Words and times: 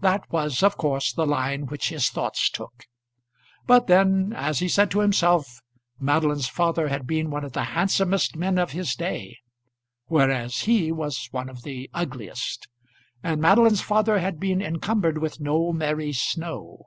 That 0.00 0.28
was 0.32 0.64
of 0.64 0.76
course 0.76 1.12
the 1.12 1.28
line 1.28 1.66
which 1.66 1.90
his 1.90 2.08
thoughts 2.10 2.50
took. 2.50 2.86
But 3.68 3.86
then, 3.86 4.32
as 4.34 4.58
he 4.58 4.68
said 4.68 4.90
to 4.90 4.98
himself, 4.98 5.60
Madeline's 6.00 6.48
father 6.48 6.88
had 6.88 7.06
been 7.06 7.30
one 7.30 7.44
of 7.44 7.52
the 7.52 7.62
handsomest 7.70 8.34
men 8.34 8.58
of 8.58 8.72
his 8.72 8.96
day, 8.96 9.38
whereas 10.06 10.62
he 10.62 10.90
was 10.90 11.28
one 11.30 11.48
of 11.48 11.62
the 11.62 11.88
ugliest; 11.94 12.66
and 13.22 13.40
Madeline's 13.40 13.80
father 13.80 14.18
had 14.18 14.40
been 14.40 14.60
encumbered 14.60 15.18
with 15.18 15.38
no 15.38 15.72
Mary 15.72 16.12
Snow. 16.12 16.86